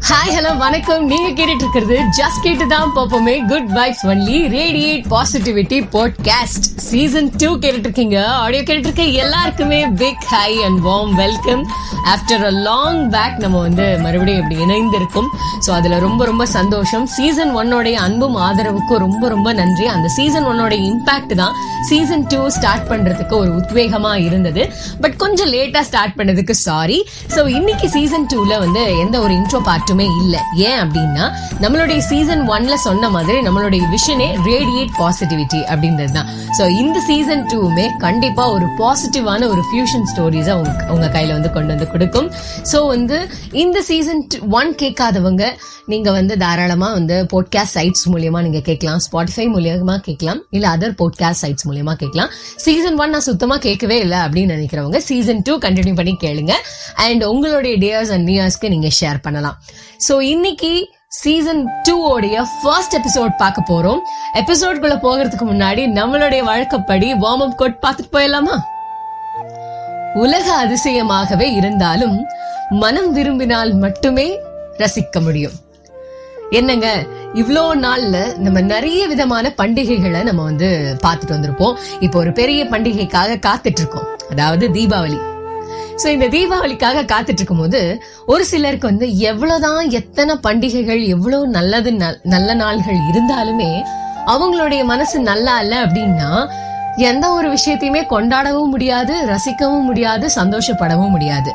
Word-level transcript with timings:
Hi 0.00 0.32
hello 0.34 0.56
வணக்கம். 0.56 1.02
நீங்க 1.06 1.28
கேட்டுட்டு 1.28 1.64
இருக்கிறது 1.64 1.96
ஜஸ்ட் 2.18 2.42
கேட்டு 2.42 2.66
தான் 2.66 2.92
பார்ப்போமே 2.96 3.34
good 3.50 3.68
vibes 3.76 4.04
only 4.10 4.38
radiate 4.54 5.04
positivity 5.12 5.78
podcast 5.94 6.66
season 6.86 7.28
two 7.36 7.48
கேட்டுட்டு 7.62 7.88
இருக்கீங்க 7.88 8.16
ஆடியோ 8.26 8.62
கேட்டுட்டு 8.62 8.88
இருக்க 8.90 9.04
எல்லாருக்குமே 9.24 9.80
big 10.02 10.24
hi 10.34 10.50
and 10.62 10.80
warm 10.86 11.12
welcome 11.14 11.62
after 12.12 12.44
a 12.44 12.52
long 12.68 13.10
back 13.10 13.36
நம்ம 13.38 13.60
வந்து 13.60 13.98
மறுபடியும் 14.04 14.40
இப்படி 14.42 14.56
இணைந்திருக்கும். 14.62 15.28
ஸோ 15.66 15.70
அதுல 15.70 15.98
ரொம்ப 15.98 16.24
ரொம்ப 16.24 16.46
சந்தோஷம். 16.46 17.06
சீசன் 17.06 17.52
ஒன்னோடைய 17.56 17.98
அன்பும் 18.06 18.36
ஆதரவுக்கும் 18.36 19.02
ரொம்ப 19.06 19.28
ரொம்ப 19.28 19.52
நன்றி. 19.52 19.86
அந்த 19.86 20.08
சீசன் 20.08 20.44
ஒன்னோட 20.44 20.74
இம்பாக்ட் 20.90 21.34
தான் 21.34 21.54
சீசன் 21.90 22.26
டூ 22.26 22.48
ஸ்டார்ட் 22.48 22.88
பண்றதுக்கு 22.90 23.36
ஒரு 23.42 23.52
உத்வேகமா 23.60 24.14
இருந்தது. 24.24 24.72
பட் 25.00 25.16
கொஞ்சம் 25.16 25.52
லேட்டா 25.54 25.80
ஸ்டார்ட் 25.80 26.18
பண்ணதுக்கு 26.20 26.56
சாரி 26.66 26.98
ஸோ 27.36 27.48
இன்னைக்கு 27.58 27.88
சீசன் 27.88 28.26
டூல 28.34 28.58
வந்து 28.58 28.98
எந்த 28.98 29.20
ஒரு 29.20 29.32
இன்ட்ரோ 29.32 29.60
மட்டுமே 29.82 30.04
இல்ல. 30.22 30.36
ஏன் 30.66 30.80
அப்படின்னா 30.82 31.24
நம்மளுடைய 31.62 32.00
சீசன் 32.08 32.42
ஒன்ல 32.54 32.74
சொன்ன 32.84 33.08
மாதிரி 33.14 33.38
நம்மளுடைய 33.46 33.82
விஷனே 33.94 34.28
ரேடியேட் 34.48 34.92
பாசிட்டிவிட்டி 35.00 35.60
அப்படின்றது 35.72 36.12
தான் 36.18 36.28
ஸோ 36.58 36.64
இந்த 36.82 36.98
சீசன் 37.08 37.42
டூவுமே 37.52 37.86
கண்டிப்பா 38.04 38.44
ஒரு 38.56 38.66
பாசிட்டிவான 38.80 39.48
ஒரு 39.52 39.62
ஃபியூஷன் 39.68 40.06
ஸ்டோரிஸை 40.10 40.54
உங்க 40.60 40.72
உங்க 40.94 41.06
கையில 41.16 41.36
வந்து 41.38 41.50
கொண்டு 41.56 41.72
வந்து 41.74 41.88
கொடுக்கும். 41.94 42.28
ஸோ 42.72 42.80
வந்து 42.94 43.18
இந்த 43.64 43.78
சீசன் 43.90 44.22
ஒன் 44.60 44.70
கேட்காதவங்க 44.82 45.44
நீங்க 45.92 46.08
வந்து 46.16 46.34
தாராளமா 46.42 46.88
வந்து 46.98 47.16
போட்காஸ்ட் 47.32 47.76
சைட்ஸ் 47.78 48.04
மூலியமா 48.12 48.40
நீங்க 48.46 48.60
கேட்கலாம். 48.68 49.00
ஸ்பாட்டிஃபை 49.06 49.46
மூலியமா 49.54 49.96
கேட்கலாம். 50.08 50.40
இல்ல 50.56 50.66
அதர் 50.76 50.96
போட்காஸ்ட் 51.00 51.42
சைட்ஸ் 51.44 51.66
மூலியமா 51.68 51.94
கேட்கலாம். 52.02 52.30
சீசன் 52.66 52.98
ஒன் 53.02 53.12
நான் 53.16 53.26
சுத்தமா 53.30 53.56
கேட்கவே 53.66 53.98
இல்லை 54.04 54.20
அப்படின்னு 54.26 54.54
நினைக்கிறவங்க 54.56 55.00
சீசன் 55.10 55.42
டூ 55.48 55.56
கண்டினியூ 55.66 55.96
பண்ணி 56.00 56.16
கேளுங்க. 56.26 56.54
அண்ட் 57.06 57.24
உங்களுடைய 57.32 57.74
டேர்ஸ் 57.86 58.12
அண்ட் 58.16 58.26
நியர்ஸ்க்கு 58.30 58.72
நீங்க 58.76 58.90
ஷேர் 59.00 59.20
பண்ணலாம். 59.26 59.58
ஸோ 60.08 60.20
இன்னைக்கு 60.20 60.92
சீசன் 61.08 61.70
டூ 61.82 62.08
உடைய 62.08 62.46
ஃபர்ஸ்ட் 62.62 62.96
எபிசோட் 62.96 63.32
பார்க்க 63.36 63.74
போறோம். 63.74 63.98
எபிசோட்குள்ள 64.34 64.94
போகிறதுக்கு 65.02 65.46
முன்னாடி 65.46 65.82
நம்மளுடைய 65.98 66.42
வழக்கப்படி 66.42 67.14
வார்ம் 67.14 67.44
அப் 67.46 67.56
கோட் 67.56 67.82
பார்த்துட்டு 67.82 68.12
போயிடலாமா? 68.12 68.56
உலக 70.14 70.66
அதிசயமாகவே 70.66 71.52
இருந்தாலும் 71.54 72.26
மனம் 72.70 73.12
விரும்பினால் 73.12 73.74
மட்டுமே 73.74 74.38
ரசிக்க 74.76 75.20
முடியும். 75.20 75.52
என்னங்க 76.50 77.06
இவ்வளோ 77.34 77.64
நாள்ல 77.74 78.36
நம்ம 78.36 78.60
நிறைய 78.60 79.06
விதமான 79.06 79.54
பண்டிகைகளை 79.56 80.22
நம்ம 80.22 80.42
வந்து 80.42 80.98
பார்த்துட்டு 81.02 81.36
வந்திருப்போம். 81.36 81.76
இப்போ 82.00 82.18
ஒரு 82.18 82.32
பெரிய 82.32 82.64
பண்டிகைக்காக 82.64 83.38
காத்துட்டு 83.48 83.80
இருக்கோம். 83.80 84.08
அதாவது 84.30 84.68
தீபாவளி. 84.68 85.18
ஸோ 85.96 86.06
இந்த 86.06 86.28
தீபாவளிக்காக 86.28 87.04
காத்துட்டு 87.04 87.38
இருக்கும் 87.38 87.58
போது 87.58 88.00
ஒரு 88.26 88.44
சிலருக்கு 88.44 88.86
வந்து 88.86 89.18
எவ்வளோதான் 89.18 89.90
எத்தனை 89.90 90.36
பண்டிகைகள் 90.36 91.02
எவ்வளவு 91.04 91.46
நல்லது 91.48 91.92
நல்- 91.92 92.20
நல்ல 92.22 92.54
நாள்கள் 92.54 93.00
இருந்தாலுமே 93.12 93.82
அவங்களுடைய 94.26 94.84
மனசு 94.84 95.20
நல்லா 95.20 95.60
இல்ல 95.60 95.86
அப்படின்னா 95.86 96.48
எந்த 96.96 97.30
ஒரு 97.30 97.50
விஷயத்தையுமே 97.50 98.06
கொண்டாடவும் 98.06 98.68
முடியாது 98.68 99.26
ரசிக்கவும் 99.26 99.80
முடியாது 99.80 100.28
சந்தோஷப்படவும் 100.28 101.08
முடியாது. 101.08 101.50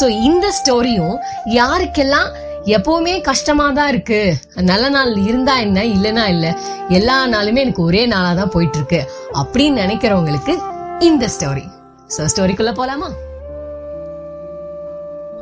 சோ 0.00 0.08
இந்த 0.08 0.52
ஸ்டோரியும் 0.52 1.16
யாருக்கெல்லாம் 1.46 2.30
எப்பவுமே 2.66 3.20
கஷ்டமா 3.20 3.72
தான் 3.72 3.88
இருக்கு 3.88 4.36
நல்ல 4.54 4.88
நாள் 4.88 5.16
இருந்தா 5.16 5.58
என்ன 5.58 5.84
இல்லைனா 5.84 6.26
இல்ல 6.26 6.56
எல்லா 6.88 7.26
நாளுமே 7.26 7.56
எனக்கு 7.56 7.82
ஒரே 7.82 8.06
நாளா 8.06 8.34
தான் 8.34 8.48
போயிட்டு 8.48 8.78
இருக்கு 8.78 9.00
அப்படின்னு 9.34 9.80
நினைக்கிறவங்களுக்கு 9.80 10.58
இந்த 11.00 11.28
ஸ்டோரி. 11.28 11.64
சோ 12.16 12.24
ஸ்டோரிக்குள்ள 12.24 12.72
போலாமா? 12.72 13.10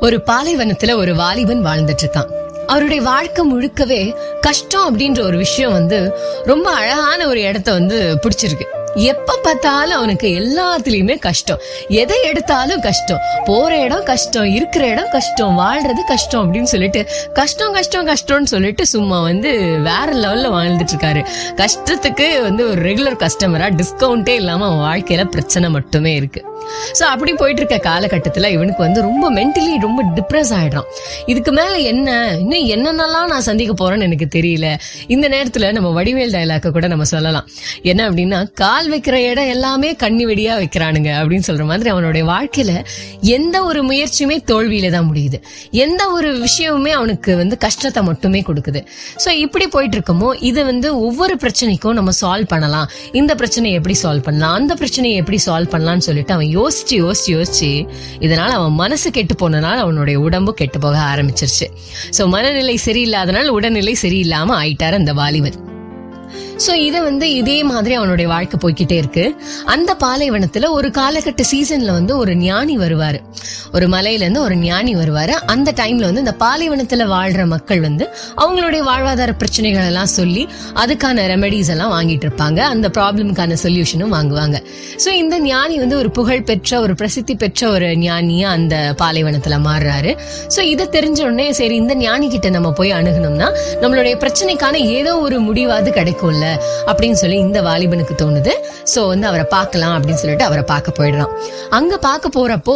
ஒரு 0.01 0.23
பாலைவனத்துல 0.25 0.95
ஒரு 0.95 1.15
வாலிபன் 1.15 1.65
வாழ்ந்துட்டு 1.65 2.05
இருக்கான் 2.05 2.29
அவருடைய 2.67 3.01
வாழ்க்கை 3.01 3.53
முழுக்கவே 3.53 4.15
கஷ்டம் 4.41 4.97
அப்படின்ற 4.97 5.21
ஒரு 5.21 5.37
விஷயம் 5.37 5.71
வந்து 5.71 6.13
ரொம்ப 6.45 6.71
அழகான 6.71 7.27
ஒரு 7.27 7.41
இடத்த 7.41 7.71
வந்து 7.71 8.19
பிடிச்சிருக்கு. 8.23 8.63
எப்ப 8.95 9.39
பார்த்தாலும் 9.43 9.97
அவனுக்கு 9.97 10.27
எல்லாத்துலயுமே 10.27 11.19
கஷ்டம். 11.19 11.59
எதை 11.87 12.23
எடுத்தாலும் 12.23 12.81
கஷ்டம். 12.81 13.17
போற 13.45 13.77
இடம் 13.77 14.03
கஷ்டம் 14.03 14.43
இருக்கிற 14.43 14.87
இடம் 14.87 15.09
கஷ்டம் 15.11 15.59
வாழ்றது 15.59 16.07
கஷ்டம் 16.07 16.53
அப்படின்னு 16.53 16.63
சொல்லிட்டு 16.63 17.07
கஷ்டம் 17.33 17.73
கஷ்டம் 17.73 18.07
கஷ்டம்னு 18.07 18.43
சொல்லிட்டு 18.43 18.85
சும்மா 18.85 19.21
வந்து 19.21 19.51
வேற 19.77 20.09
லெவல்ல 20.11 20.53
வாழ்ந்துட்டு 20.53 20.95
இருக்காரு 20.97 21.25
கஷ்டத்துக்கு 21.55 22.41
வந்து 22.41 22.69
ஒரு 22.69 22.81
ரெகுலர் 22.81 23.25
கஸ்டமரா 23.25 23.79
டிஸ்கவுண்டே 23.79 24.27
இல்லாம 24.27 24.79
அவன் 24.79 24.85
வாழ்க்கையில 24.85 25.23
பிரச்சனை 25.25 25.69
மட்டுமே 25.69 26.13
இருக்கு. 26.13 26.48
ஸோ 26.99 27.03
அப்படி 27.13 27.33
போயிட்டு 27.33 27.61
இருக்க 27.61 27.77
காலகட்டத்துல 27.89 28.49
இவனுக்கு 28.55 28.81
வந்து 28.87 29.01
ரொம்ப 29.07 29.25
மென்டலி 29.37 29.73
ரொம்ப 29.87 30.03
டிப்ரெஸ் 30.17 30.51
ஆயிடுறான். 30.59 30.87
இதுக்கு 31.31 31.51
மேல 31.59 31.73
என்ன? 31.91 32.09
இன்னும் 32.43 32.65
என்னென்னலாம் 32.75 33.29
நான் 33.33 33.45
சந்திக்க 33.49 33.73
போறேன்னு 33.81 34.07
எனக்கு 34.09 34.27
தெரியல. 34.37 34.67
இந்த 35.07 35.25
நேரத்துல 35.35 35.71
நம்ம 35.77 35.89
வடிவேல் 35.99 36.33
டைலாக்க 36.37 36.71
கூட 36.77 36.87
நம்ம 36.87 37.07
சொல்லலாம். 37.13 37.47
என்ன 37.91 38.01
அப்படின்னா 38.09 38.39
கால் 38.63 38.89
வைக்கிற 38.93 39.15
இடம் 39.31 39.51
எல்லாமே 39.55 39.89
கண்ணி 40.03 40.25
வெடியா 40.31 40.55
வைக்கிறானுங்க 40.61 41.11
அப்படின்னு 41.21 41.47
சொல்ற 41.49 41.65
மாதிரி 41.71 41.89
அவனுடைய 41.89 42.25
வாழ்க்கையில 42.31 42.73
எந்த 43.37 43.57
ஒரு 43.69 43.81
முயற்சியுமே 43.89 44.37
தோல்வியில 44.51 44.89
தான் 44.95 45.07
முடியுது. 45.11 45.37
எந்த 45.85 46.01
ஒரு 46.17 46.29
விஷயமுமே 46.45 46.91
அவனுக்கு 46.99 47.31
வந்து 47.35 47.57
கஷ்டத்தை 47.65 48.03
மட்டுமே 48.09 48.41
கொடுக்குது. 48.49 48.81
சோ 49.23 49.29
இப்படி 49.45 49.67
போயிட்டு 49.67 49.97
இருக்கமோ 49.97 50.29
இது 50.49 50.61
வந்து 50.71 50.87
ஒவ்வொரு 51.07 51.35
பிரச்சனைக்கும் 51.43 51.97
நம்ம 51.99 52.11
சால்வ் 52.21 52.51
பண்ணலாம். 52.53 52.87
இந்த 53.21 53.31
பிரச்சனையை 53.35 53.75
எப்படி 53.79 53.95
சால்வ் 54.03 54.25
பண்ணலாம்? 54.27 54.55
அந்த 54.59 54.73
பிரச்சனையை 54.75 55.17
எப்படி 55.21 55.39
சால்வ் 55.47 55.71
பண்ணலாம்னு 55.73 56.05
சொல்லிட்டு 56.07 56.33
அவன் 56.37 56.51
யோசிச்சு 56.59 56.95
யோசிச்சு 56.95 57.31
யோசிச்சு 57.35 57.71
இதனால 58.19 58.51
அவன் 58.59 58.71
மனசு 58.71 59.11
கெட்டு 59.11 59.35
போனனால 59.41 59.77
அவனுடைய 59.85 60.19
உடம்பு 60.19 60.53
கெட்டு 60.53 60.79
போக 60.79 60.97
ஆரம்பிச்சிருச்சு. 61.13 61.67
சோ 62.17 62.27
மனநிலை 62.27 62.79
சரியில்லாதனால 62.85 63.47
உடல்நிலை 63.47 63.95
சரியில்லாம 64.01 64.55
ஆயிட்டார் 64.61 64.99
அந்த 65.01 65.13
வாலிபர். 65.13 65.57
சோ 66.65 66.73
இது 66.73 67.03
வந்து 67.03 67.33
இதே 67.33 67.63
மாதிரி 67.63 67.93
அவனுடைய 67.95 68.29
வாழ்க்கை 68.29 68.57
போய்க்கிட்டே 68.63 68.91
இருக்கு. 68.91 69.35
அந்த 69.65 69.95
பாலைவனத்துல 70.03 70.69
ஒரு 70.69 70.89
காலகட்ட 70.89 71.43
சீசன்ல 71.51 71.91
வந்து 71.91 72.17
ஒரு 72.17 72.35
ஞானி 72.35 72.77
வருவாரு. 72.77 73.19
ஒரு 73.73 73.87
மலையில 73.87 74.25
இருந்து 74.25 74.41
ஒரு 74.41 74.55
ஞானி 74.55 74.95
வருவாரு. 74.95 75.33
அந்த 75.53 75.71
டைம்ல 75.71 76.07
வந்து 76.09 76.23
இந்த 76.25 76.35
பாலைவனத்துல 76.39 77.05
வாழ்ற 77.15 77.45
மக்கள் 77.45 77.81
வந்து 77.81 78.09
அவங்களுடைய 78.37 78.81
வாழ்வாதார 78.89 79.31
பிரச்சனைகள் 79.37 79.85
எல்லாம் 79.85 80.11
சொல்லி 80.17 80.47
அதுக்கான 80.75 81.25
ரெமெடிஸ் 81.33 81.69
எல்லாம் 81.69 81.93
வாங்கிட்டு 81.93 82.27
இருப்பாங்க. 82.29 82.59
அந்த 82.73 82.89
ப்ராப்ளமுக்கான 82.89 83.57
சொல்யூஷனும் 83.63 84.13
வாங்குவாங்க. 84.17 84.59
சோ 85.05 85.07
இந்த 85.07 85.39
ஞானி 85.39 85.77
வந்து 85.77 85.97
ஒரு 85.97 86.11
புகழ் 86.11 86.43
பெற்ற 86.43 86.81
ஒரு 86.81 86.95
பிரசித்தி 86.95 87.35
பெற்ற 87.35 87.69
ஒரு 87.69 87.85
ஞானியா 87.85 88.49
அந்த 88.57 88.95
பாலைவனத்துல 89.01 89.61
மாறுறாரு. 89.67 90.17
சோ 90.55 90.59
இதை 90.73 90.87
தெரிஞ்ச 90.87 91.19
உடனே 91.21 91.51
சரி 91.51 91.75
இந்த 91.75 91.95
ஞானி 91.95 92.29
கிட்ட 92.29 92.49
நம்ம 92.49 92.71
போய் 92.71 92.91
அணுகணும்னா 92.91 93.49
நம்மளுடைய 93.81 94.15
பிரச்சனைக்கான 94.25 94.75
ஏதோ 94.97 95.17
ஒரு 95.17 95.39
முடிவாது 95.39 95.91
கிடைக்கும்ல. 95.91 96.48
அப்படின்னு 96.85 97.19
சொல்லி 97.23 97.37
இந்த 97.37 97.61
வாலிபனுக்கு 97.61 98.15
தோணுது. 98.21 98.53
சோ 98.95 99.07
வந்து 99.07 99.27
அவரை 99.27 99.45
பார்க்கலாம் 99.49 99.95
அப்படின்னு 99.95 100.21
சொல்லிட்டு 100.23 100.43
அவரை 100.43 100.63
பார்க்க 100.63 101.03
போயிடுறான். 101.03 101.33
அங்க 101.69 101.97
பார்க்க 101.97 102.35
போறப்போ 102.37 102.75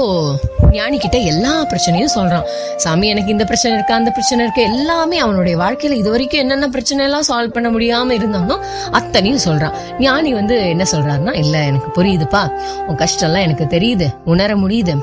ஞானி 0.72 0.98
கிட்ட 0.98 1.18
எல்லா 1.18 1.64
பிரச்சனையும் 1.64 2.14
சொல்றான். 2.16 2.46
சாமி 2.76 3.08
எனக்கு 3.08 3.32
இந்த 3.32 3.44
பிரச்சனை 3.44 3.78
இருக்கு? 3.78 3.94
அந்த 3.94 4.10
பிரச்சனை 4.10 4.46
இருக்கு? 4.46 4.64
எல்லாமே 4.64 5.18
அவனுடைய 5.18 5.58
வாழ்க்கையில 5.58 5.92
இது 5.92 6.10
வரைக்கும் 6.10 6.40
என்னென்ன 6.40 6.68
பிரச்சனை 6.68 7.04
எல்லாம் 7.04 7.28
சால்வ் 7.28 7.56
பண்ண 7.58 7.70
முடியாம 7.70 8.12
இருந்தானோ 8.12 8.58
அத்தனையும் 8.92 9.44
சொல்றான். 9.46 9.74
ஞானி 10.00 10.34
வந்து 10.34 10.70
என்ன 10.70 10.86
சொல்றாருன்னா 10.92 11.36
இல்ல 11.36 11.58
எனக்கு 11.58 12.04
புரியுதுப்பா. 12.04 12.52
உன் 12.88 12.96
கஷ்டம் 12.96 13.30
எல்லாம் 13.30 13.44
எனக்கு 13.44 13.68
தெரியுது. 13.78 14.08
உணர 14.26 14.56
முடியுது. 14.56 14.96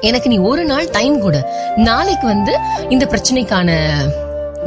எனக்கு 0.00 0.28
நீ 0.28 0.36
ஒரு 0.36 0.64
நாள் 0.64 0.90
டைம் 0.90 1.20
கொடு. 1.20 1.44
நாளைக்கு 1.76 2.26
வந்து 2.26 2.58
இந்த 2.88 3.08
பிரச்சனைக்கான 3.10 3.70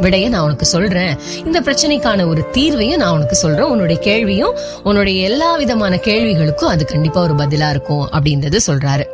விடைய 0.01 0.29
நான் 0.29 0.43
உனக்கு 0.43 0.65
சொல்றேன். 0.65 1.17
இந்த 1.45 1.61
பிரச்சனைக்கான 1.61 2.27
ஒரு 2.27 2.45
தீர்வையும் 2.53 2.95
நான் 2.95 3.13
உனக்கு 3.13 3.35
சொல்றேன். 3.35 3.65
உன்னுடைய 3.65 4.01
கேள்வியும் 4.01 4.57
உன்னுடைய 4.83 5.29
எல்லா 5.29 5.55
விதமான 5.55 5.95
கேள்விகளுக்கும் 5.95 6.73
அது 6.73 6.85
கண்டிப்பா 6.85 7.21
ஒரு 7.21 7.33
பதிலா 7.33 7.69
இருக்கும் 7.69 8.09
அப்படின்றது 8.11 8.59
சொல்றாரு. 8.67 9.05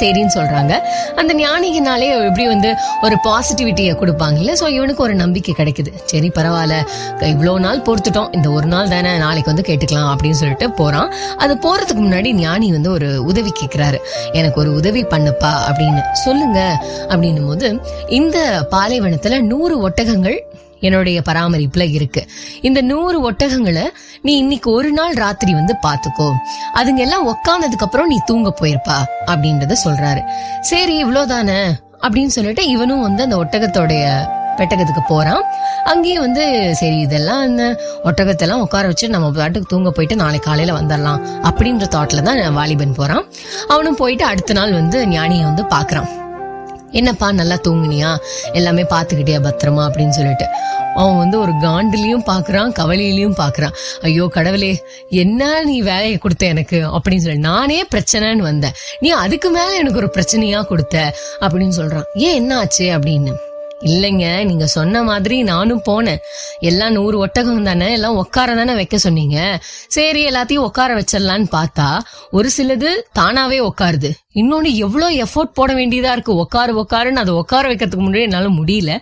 சரின்னு 0.00 0.34
சொல்றாங்க. 0.34 0.74
அந்த 1.16 1.34
ஞானிகினாலே 1.34 2.08
எப்படி 2.28 2.46
வந்து 2.46 2.74
ஒரு 3.02 3.16
பாசிட்டிவிட்டியை 3.24 3.94
கொடுப்பாங்கல்ல? 4.02 4.54
ஸோ 4.60 4.68
இவனுக்கு 4.68 5.02
ஒரு 5.02 5.14
நம்பிக்கை 5.14 5.54
கிடைக்குது. 5.58 5.92
சரி 6.04 6.30
பரவாயில்ல. 6.34 6.76
இவ்வளோ 7.20 7.58
நாள் 7.58 7.82
பொறுத்துட்டோம். 7.88 8.28
இந்த 8.32 8.50
ஒரு 8.50 8.66
நாள் 8.66 8.88
தானே 8.88 9.16
நாளைக்கு 9.18 9.52
வந்து 9.52 9.66
கேட்டுக்கலாம் 9.70 10.10
அப்படின்னு 10.14 10.40
சொல்லிட்டு 10.42 10.70
போறான். 10.70 11.12
அது 11.36 11.54
போறதுக்கு 11.66 12.02
முன்னாடி 12.06 12.32
ஞானி 12.32 12.70
வந்து 12.70 12.90
ஒரு 12.90 13.24
உதவி 13.24 13.52
கேட்கிறாரு 13.62 14.00
எனக்கு 14.32 14.60
ஒரு 14.60 14.72
உதவி 14.74 15.04
பண்ணுப்பா 15.04 15.52
அப்படின்னு. 15.68 16.02
சொல்லுங்க. 16.24 16.60
அப்படின்னும் 17.08 17.46
போது 17.46 17.68
இந்த 18.08 18.38
பாலைவனத்துல 18.70 19.40
நூறு 19.42 19.74
ஒட்டகங்கள் 19.88 20.38
என்னுடைய 20.88 21.18
பராமரிப்புல 21.28 21.86
இருக்கு. 21.96 22.22
இந்த 22.68 22.80
நூறு 22.90 23.18
ஒட்டகங்களை 23.30 23.86
நீ 24.26 24.32
இன்னைக்கு 24.42 24.68
ஒரு 24.78 24.90
நாள் 24.98 25.16
ராத்திரி 25.24 25.52
வந்து 25.60 25.74
பாத்துக்கோ. 25.86 26.28
அதுங்க 26.80 27.02
எல்லாம் 27.06 27.26
உக்காந்ததுக்கு 27.32 27.86
அப்புறம் 27.88 28.12
நீ 28.12 28.18
தூங்க 28.30 28.50
போயிருப்பா 28.60 28.98
அப்படின்றத 29.32 29.76
சொல்றாரு. 29.86 30.22
சரி 30.72 30.96
இவ்வளவுதானே 31.04 31.60
அப்படின்னு 32.04 32.32
சொல்லிட்டு 32.38 32.64
இவனும் 32.76 33.04
வந்து 33.08 33.22
அந்த 33.26 33.36
ஒட்டகத்தோடைய 33.42 34.06
பெட்டகத்துக்கு 34.58 35.02
போறான். 35.08 35.44
அங்கேயும் 35.90 36.24
வந்து 36.24 36.42
சரி 36.80 36.98
இதெல்லாம் 37.06 37.42
என்ன 37.48 37.62
ஒட்டகத்தெல்லாம் 38.08 38.64
உட்கார 38.64 38.90
வச்சு 38.90 39.06
நம்ம 39.14 39.30
பாட்டுக்கு 39.38 39.72
தூங்க 39.72 39.90
போயிட்டு 39.96 40.16
நாளைக்கு 40.22 40.48
காலையில 40.48 40.76
வந்துடலாம் 40.80 41.22
அப்படின்ற 41.48 41.86
தாட்ல 41.96 42.22
தான் 42.28 42.42
வாலிபன் 42.58 42.98
போறான். 43.00 43.24
அவனும் 43.68 44.00
போயிட்டு 44.02 44.24
அடுத்த 44.32 44.58
நாள் 44.60 44.78
வந்து 44.80 45.00
ஞானியை 45.16 45.44
வந்து 45.50 45.64
பாக்குறான். 45.74 46.10
என்னப்பா 46.94 47.32
நல்லா 47.32 47.54
தூங்குனியா? 47.54 48.16
எல்லாமே 48.52 48.82
பார்த்துக்கிட்டியா 48.82 49.38
பத்திரமா 49.42 49.82
அப்படின்னு 49.86 50.08
சொல்லிட்டு. 50.08 50.46
அவன் 50.94 51.16
வந்து 51.16 51.40
ஒரு 51.40 51.52
காண்டிலையும் 51.52 52.26
பார்க்குறான் 52.26 52.74
கவலையிலையும் 52.78 53.38
பார்க்குறான். 53.38 53.74
ஐயோ 54.02 54.28
கடவுளே 54.32 54.84
என்ன 55.08 55.62
நீ 55.62 55.80
வேலையை 55.80 56.18
கொடுத்த 56.18 56.46
எனக்கு? 56.46 56.78
அப்படின்னு 56.90 57.18
சொல்லி 57.18 57.38
நானே 57.38 57.84
பிரச்சனைன்னு 57.94 58.36
வந்தேன். 58.36 58.72
நீ 59.00 59.08
அதுக்கு 59.08 59.50
மேலே 59.50 59.76
எனக்கு 59.76 59.98
ஒரு 59.98 60.12
பிரச்சனையா 60.16 60.62
கொடுத்த? 60.62 61.14
அப்படின்னு 61.40 61.68
சொல்கிறான் 61.68 62.04
ஏன் 62.14 62.34
என்ன 62.34 62.58
ஆச்சு 62.58 62.84
அப்படின்னு? 62.84 63.34
இல்லைங்க 63.80 64.44
நீங்க 64.44 64.66
சொன்ன 64.66 65.02
மாதிரி 65.02 65.42
நானும் 65.42 65.82
போனேன். 65.88 66.16
எல்லாம் 66.60 66.92
நூறு 66.92 67.18
ஒட்டகம் 67.18 67.64
தானே 67.64 67.92
எல்லாம் 67.92 68.16
உட்கார 68.16 68.54
தானே 68.54 68.74
வைக்க 68.74 68.98
சொன்னீங்க. 68.98 69.58
சரி 69.88 70.28
எல்லாத்தையும் 70.28 70.66
உட்கார 70.68 70.94
வச்சிடலான்னு 70.94 71.46
பார்த்தா 71.52 71.98
ஒரு 72.30 72.50
சிலது 72.56 72.88
தானாவே 73.18 73.68
உட்காருது. 73.70 74.10
இன்னொன்று 74.34 74.76
எவ்வளோ 74.76 75.10
எஃபோர்ட் 75.10 75.54
போட 75.54 75.74
வேண்டியதாக 75.74 76.20
இருக்குது 76.20 76.38
உட்காரு 76.38 76.80
உட்காருன்னு 76.80 77.20
அதை 77.22 77.34
உட்கார 77.34 77.74
வைக்கிறதுக்கு 77.74 78.02
முன்னாடி 78.06 78.20
என்னால் 78.20 78.50
முடியல. 78.50 79.00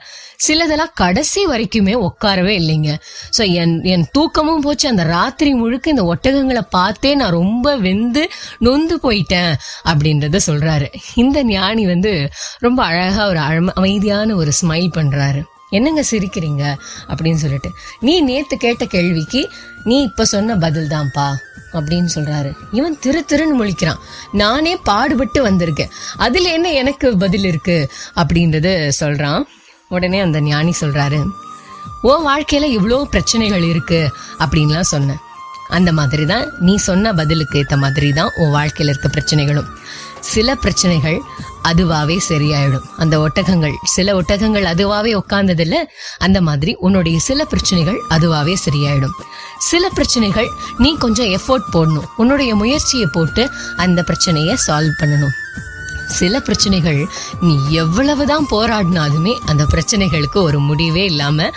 சிலதெல்லாம் 0.49 0.93
கடைசி 0.95 1.47
வரைக்குமே 1.47 1.95
உட்காரவே 2.03 2.55
இல்லைங்க. 2.61 2.91
ஸோ 3.39 3.53
என் 3.53 3.85
என் 3.85 4.07
தூக்கமும் 4.13 4.61
போச்சு. 4.61 4.89
அந்த 4.89 5.03
ராத்திரி 5.03 5.55
முழுக்க 5.55 5.91
இந்த 5.91 6.05
ஒட்டகங்களை 6.15 6.61
பார்த்தே 6.71 7.15
நான் 7.15 7.31
ரொம்ப 7.31 7.77
வெந்து 7.77 8.31
நொந்து 8.59 8.97
போயிட்டேன் 9.03 9.53
அப்படின்றத 9.85 10.41
சொல்கிறாரு 10.47 10.87
இந்த 11.15 11.45
ஞானி 11.45 11.87
வந்து 11.87 12.29
ரொம்ப 12.59 12.85
அழகாக 12.85 13.29
ஒரு 13.29 13.39
அழம- 13.39 13.73
அமைதியான 13.75 14.35
ஒரு 14.35 14.53
ஸ்மைல் 14.63 14.91
பண்ணுறாரு 14.95 15.43
என்னங்க 15.71 16.05
சிரிக்கிறீங்க? 16.11 16.77
அப்படின்னு 17.09 17.35
சொல்லிட்டு. 17.35 17.71
நீ 18.01 18.21
நேற்று 18.21 18.57
கேட்ட 18.57 18.85
கேள்விக்கு 18.85 19.51
நீ 19.85 20.03
இப்போ 20.03 20.25
சொன்ன 20.25 20.57
பதில் 20.57 20.89
தான்ப்பா 20.89 21.33
அப்படின்னு 21.73 22.09
சொல்றாரு. 22.15 22.53
இவன் 22.73 22.99
திரு 22.99 23.25
திருன்னு 23.29 23.63
முழிக்கிறான். 23.63 23.99
நானே 24.33 24.77
பாடுபட்டு 24.77 25.51
வந்திருக்கேன். 25.51 25.91
அதுல 26.17 26.53
என்ன 26.53 26.73
எனக்கு 26.73 27.17
பதில் 27.17 27.45
இருக்கு? 27.45 27.91
அப்படின்றது 28.17 28.91
சொல்றான். 29.01 29.43
உடனே 29.89 30.21
அந்த 30.21 30.41
ஞானி 30.41 30.73
சொல்றாரு 30.81 31.31
உன் 32.03 32.27
வாழ்க்கையில 32.27 32.65
இவ்வளோ 32.77 33.05
பிரச்சனைகள் 33.05 33.63
இருக்கு 33.63 34.13
அப்படின்லாம் 34.39 34.81
சொன்னேன். 34.81 35.17
அந்த 35.69 35.93
மாதிரி 35.93 36.27
தான் 36.27 36.53
நீ 36.59 36.77
சொன்ன 36.77 37.13
பதிலுக்கு 37.13 37.63
ஏத்த 37.63 37.77
மாதிரி 37.77 38.13
தான் 38.13 38.31
உன் 38.37 38.55
வாழ்க்கையில 38.55 38.89
இருக்க 38.89 39.09
பிரச்சனைகளும். 39.09 39.67
சில 40.23 40.55
பிரச்சனைகள் 40.55 41.21
அதுவாவே 41.65 42.17
சரியாயிடும். 42.29 42.87
அந்த 42.97 43.15
ஒட்டகங்கள் 43.19 43.75
சில 43.85 44.15
ஒட்டகங்கள் 44.23 44.67
அதுவாவே 44.73 45.21
உட்கார்ந்ததில்ல 45.21 45.75
அந்த 46.19 46.41
மாதிரி 46.41 46.75
உன்னுடைய 46.75 47.19
சில 47.19 47.45
பிரச்சனைகள் 47.45 48.01
அதுவாவே 48.11 48.57
சரியாயிடும். 48.65 49.17
சில 49.59 49.89
பிரச்சனைகள் 49.89 50.49
நீ 50.79 50.97
கொஞ்சம் 50.97 51.27
எஃபோர்ட் 51.27 51.69
போடணும். 51.73 52.09
உன்னுடைய 52.17 52.55
முயற்சியை 52.55 53.09
போட்டு 53.13 53.51
அந்த 53.77 54.03
பிரச்சனையை 54.03 54.57
சால்வ் 54.67 55.01
பண்ணணும். 55.01 55.37
சில 56.21 56.41
பிரச்சனைகள் 56.47 57.01
நீ 57.47 57.55
எவ்வளவுதான் 57.83 58.49
போராடினாலுமே 58.55 59.35
அந்த 59.51 59.67
பிரச்சனைகளுக்கு 59.75 60.39
ஒரு 60.49 60.61
முடிவே 60.69 61.05
இல்லாம 61.13 61.49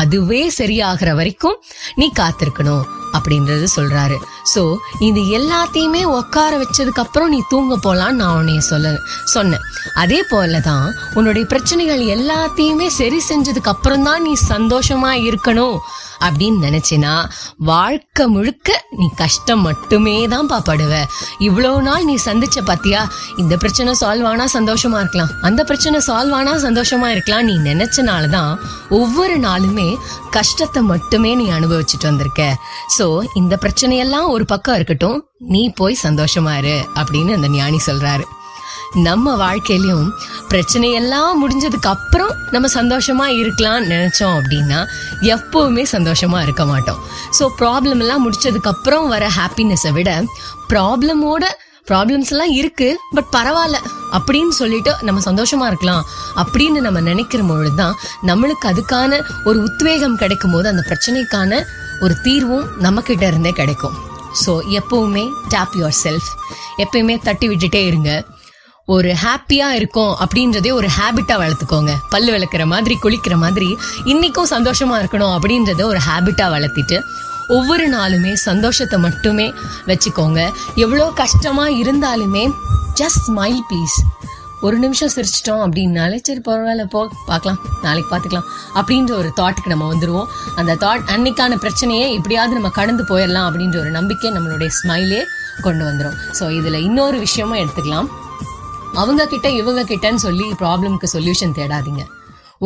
அதுவே 0.00 0.42
சரியாகிற 0.58 1.10
வரைக்கும் 1.20 1.58
நீ 2.00 2.08
காத்திருக்கணும் 2.20 2.84
அப்படின்றது 3.16 3.66
சொல்றாரு. 3.74 4.16
சோ 4.52 4.62
இது 5.08 5.20
எல்லாத்தையுமே 5.38 6.00
உட்கார 6.18 6.52
வச்சதுக்கு 6.62 7.02
அப்புறம் 7.02 7.30
நீ 7.34 7.38
தூங்க 7.48 7.74
போலான்னு 7.84 8.20
நான் 8.20 8.38
உன்னைய 8.38 8.62
சொல்ல 8.70 8.94
சொன்னேன். 9.34 9.64
அதே 10.02 10.18
போலதான் 10.30 10.86
உன்னுடைய 11.14 11.44
பிரச்சனைகள் 11.52 12.02
எல்லாத்தையுமே 12.16 12.88
சரி 13.00 13.20
செஞ்சதுக்கு 13.28 13.72
அப்புறம் 13.74 14.06
தான் 14.08 14.24
நீ 14.26 14.32
சந்தோஷமா 14.48 15.12
இருக்கணும். 15.28 15.76
அப்படின்னு 16.20 16.58
நினைச்சினா 16.66 17.12
வாழ்க்கை 17.56 18.26
முழுக்க 18.26 18.84
நீ 18.90 19.10
கஷ்டம் 19.16 19.60
மட்டுமே 19.60 20.26
தான் 20.26 20.46
பாப்படுவ 20.46 21.04
இவ்வளவு 21.38 21.82
நாள் 21.82 22.04
நீ 22.04 22.14
சந்திச்ச 22.24 22.60
பாத்தியா 22.64 23.08
இந்த 23.36 23.56
பிரச்சனை 23.56 23.94
சால்வ் 24.00 24.26
ஆனா 24.26 24.44
சந்தோஷமா 24.52 24.98
இருக்கலாம். 24.98 25.30
அந்த 25.42 25.64
பிரச்சனை 25.64 26.00
சால்வ் 26.06 26.30
ஆனா 26.30 26.54
சந்தோஷமா 26.54 27.06
இருக்கலாம் 27.06 27.44
நீ 27.44 27.54
நினைச்சனாலதான் 27.58 28.58
ஒவ்வொரு 28.88 29.38
நாளுமே 29.38 29.96
கஷ்டத்தை 30.30 30.82
மட்டுமே 30.82 31.34
நீ 31.34 31.50
அனுபவிச்சுட்டு 31.50 32.02
வந்திருக்க. 32.02 32.56
சோ 32.98 33.26
இந்த 33.34 33.58
பிரச்சனையெல்லாம் 33.60 34.28
ஒரு 34.28 34.44
பக்கம் 34.44 34.74
இருக்கட்டும் 34.74 35.28
நீ 35.38 35.72
போய் 35.74 35.98
சந்தோஷமா 36.02 36.56
இரு 36.58 36.88
அப்படின்னு 36.94 37.34
அந்த 37.34 37.48
ஞானி 37.48 37.80
சொல்றாரு. 37.86 38.24
நம்ம 39.02 39.36
வாழ்க்கையிலயும் 39.36 40.10
பிரச்சனையெல்லாம் 40.54 41.30
முடிஞ்சதுக்கு 41.42 41.86
அப்புறம் 41.86 42.32
நம்ம 42.50 42.68
சந்தோஷமா 42.74 43.24
இருக்கலாம்னு 43.40 43.88
நினைச்சோம் 43.92 44.34
அப்படின்னா 44.38 44.86
எப்பவுமே 45.20 45.84
சந்தோஷமா 45.92 46.42
இருக்க 46.42 46.64
மாட்டோம். 46.64 46.98
ஸோ 47.38 47.46
ப்ராப்ளம் 47.58 47.98
எல்லாம் 47.98 48.30
முடிச்சதுக்கு 48.30 48.66
அப்புறம் 48.66 49.08
வர 49.08 49.30
ஹாப்பினஸை 49.38 49.92
விட 49.92 50.24
ப்ராப்ளமோட 50.72 51.44
ப்ராப்ளம்ஸ் 51.88 52.30
எல்லாம் 52.30 52.50
இருக்கு 52.50 53.00
பட் 53.10 53.30
பரவாயில்ல. 53.32 53.78
அப்படின்னு 54.12 54.48
சொல்லிட்டு 54.48 54.94
நம்ம 55.00 55.20
சந்தோஷமா 55.24 55.66
இருக்கலாம். 55.66 56.04
அப்படின்னு 56.36 56.80
நம்ம 56.80 57.00
நினைக்கிற 57.00 57.42
பொழுதுதான் 57.42 57.94
நம்மளுக்கு 58.26 58.66
அதுக்கான 58.72 59.20
ஒரு 59.44 59.62
உத்வேகம் 59.62 60.16
கிடைக்கும் 60.16 60.52
போது 60.52 60.68
அந்த 60.68 60.84
பிரச்சனைக்கான 60.90 61.62
ஒரு 62.00 62.16
தீர்வும் 62.20 62.68
நம்ம 62.78 63.00
கிட்ட 63.00 63.26
இருந்தே 63.26 63.50
கிடைக்கும். 63.50 63.96
ஸோ 64.46 64.54
எப்பவுமே 64.80 65.30
டேப் 65.48 65.74
யுவர் 65.74 65.98
செல்ஃப் 66.04 66.30
எப்பயுமே 66.78 67.22
தட்டி 67.22 67.48
விட்டுட்டே 67.48 67.86
இருங்க. 67.86 68.24
ஒரு 68.88 69.10
ஹாப்பியா 69.20 69.66
இருக்கும் 69.76 70.16
அப்படின்றதே 70.22 70.70
ஒரு 70.72 70.88
ஹேபிட்டா 70.96 71.34
வளர்த்துக்கோங்க. 71.42 71.92
பல்லு 72.10 72.30
விளக்குற 72.32 72.64
மாதிரி 72.72 72.94
குளிக்கிற 73.02 73.34
மாதிரி 73.34 73.68
இன்னைக்கும் 74.04 74.50
சந்தோஷமா 74.54 74.96
இருக்கணும் 75.02 75.34
அப்படின்றத 75.36 75.82
ஒரு 75.82 76.00
ஹேபிட்டா 76.06 76.46
வளர்த்திட்டு 76.54 76.96
ஒவ்வொரு 77.48 77.86
நாளுமே 77.94 78.32
சந்தோஷத்தை 78.32 78.98
மட்டுமே 78.98 79.46
வச்சுக்கோங்க. 79.86 80.40
எவ்வளோ 80.74 81.06
கஷ்டமா 81.22 81.66
இருந்தாலுமே 81.82 82.44
ஜஸ்ட் 83.00 83.22
ஸ்மைல் 83.28 83.62
ப்ளீஸ் 83.70 83.96
ஒரு 84.60 84.76
நிமிஷம் 84.78 85.12
சிரிச்சிட்டோம் 85.14 85.62
அப்படின்னாலே 85.64 86.18
சரி 86.26 86.42
பரவாயில்ல 86.48 86.84
போ 86.84 87.00
பார்க்கலாம் 87.26 87.58
நாளைக்கு 87.82 88.10
பார்த்துக்கலாம் 88.12 88.46
அப்படின்ற 88.74 89.12
ஒரு 89.20 89.30
தாட்டுக்கு 89.40 89.72
நம்ம 89.72 89.88
வந்துடுவோம் 89.94 90.28
அந்த 90.56 90.74
தாட் 90.74 91.02
அன்னைக்கான 91.14 91.56
பிரச்சனையை 91.56 92.12
எப்படியாவது 92.12 92.52
நம்ம 92.52 92.70
கடந்து 92.80 93.04
போயிடலாம் 93.10 93.48
அப்படின்ற 93.48 93.78
ஒரு 93.78 93.90
நம்பிக்கை 93.90 94.30
நம்மளுடைய 94.32 94.70
ஸ்மைலே 94.78 95.22
கொண்டு 95.62 95.84
வந்துடும் 95.84 96.16
ஸோ 96.40 96.50
இதில் 96.50 96.78
இன்னொரு 96.88 97.18
விஷயமும் 97.18 97.58
எடுத்துக்கலாம். 97.58 98.08
அவங்க 99.00 99.22
கிட்ட 99.30 99.48
இவங்க 99.60 99.82
கிட்டன்னு 99.88 100.20
சொல்லி 100.24 100.44
ப்ராப்ளம்க்கு 100.60 101.06
சொல்யூஷன் 101.14 101.54
தேடாதீங்க. 101.58 102.02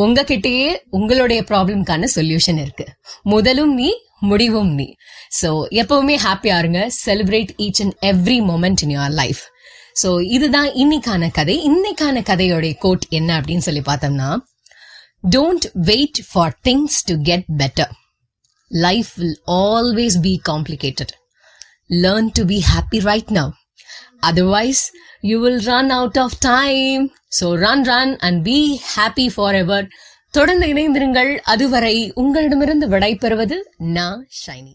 உங்ககிட்டயே 0.02 0.66
உங்களுடைய 0.96 1.40
ப்ராப்ளம்க்கான 1.50 2.08
சொல்யூஷன் 2.16 2.58
இருக்கு. 2.64 2.86
முதலும் 3.32 3.72
நீ 3.80 3.88
முடிவும் 4.30 4.72
நீ. 4.78 4.86
ஸோ 5.40 5.50
எப்பவுமே 5.82 6.16
ஹாப்பியா 6.26 6.56
இருங்க. 6.62 6.80
Celebrate 7.04 7.52
each 7.66 7.80
and 7.84 7.96
every 8.10 8.38
moment 8.50 8.82
in 8.86 8.92
your 8.96 9.14
life 9.20 9.42
so 10.02 10.10
இதுதான் 10.36 10.69
இன்னைக்கான 10.82 11.30
கதை. 11.38 11.56
இன்னைக்கான 11.70 12.22
கதையோடைய 12.31 12.74
கோட் 12.84 13.06
என்ன 13.19 13.31
அப்படின்னு 13.38 13.66
சொல்லி 13.69 13.82
பார்த்தோம்னா 13.90 14.28
don't 15.36 15.66
wait 15.90 16.20
for 16.31 16.55
things 16.69 16.98
to 17.10 17.17
get 17.31 17.48
better 17.62 17.94
life 18.70 19.12
will 19.20 19.38
always 19.62 20.19
be 20.26 20.34
complicated 20.50 21.14
learn 22.05 22.31
to 22.38 22.44
be 22.53 22.60
happy 22.72 23.00
right 23.10 23.32
now 23.38 23.53
Otherwise, 24.20 24.82
you 25.20 25.39
will 25.41 25.61
run 25.65 25.91
out 25.91 26.17
of 26.19 26.32
time. 26.39 27.05
So 27.29 27.56
run, 27.56 27.82
run 27.85 28.17
and 28.19 28.44
be 28.44 28.81
happy 28.97 29.29
forever. 29.29 29.89
தொடர்ந்து 30.31 30.67
இணைந்திருங்கள் 30.67 31.39
அதுவரை 31.43 32.13
உங்களிடமிருந்து 32.15 32.89
விடைபெறுவது 32.89 33.56
நான் 33.77 34.29
ஷைனி 34.47 34.75